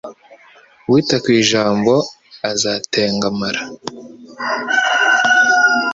[0.87, 1.93] Uwita ku ijambo
[2.51, 3.61] azatengamara